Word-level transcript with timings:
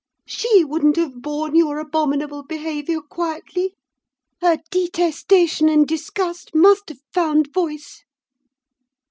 She 0.25 0.63
wouldn't 0.65 0.95
have 0.97 1.21
borne 1.21 1.55
your 1.55 1.77
abominable 1.77 2.41
behaviour 2.41 3.01
quietly: 3.01 3.75
her 4.41 4.57
detestation 4.71 5.69
and 5.69 5.87
disgust 5.87 6.55
must 6.55 6.89
have 6.89 7.01
found 7.13 7.53
voice. 7.53 8.03